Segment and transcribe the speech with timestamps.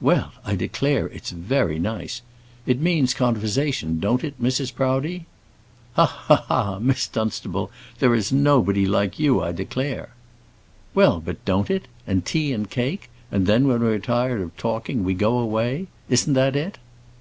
[0.00, 2.22] "Well, I declare, it's very nice.
[2.64, 4.72] It means conversation, don't it, Mrs.
[4.72, 5.26] Proudie?"
[5.94, 6.78] "Ha, ha, ha!
[6.78, 10.10] Miss Dunstable, there is nobody like you, I declare."
[10.94, 11.88] "Well, but don't it?
[12.06, 13.10] and tea and cake?
[13.32, 16.78] and then, when we're tired of talking, we go away, isn't that it?"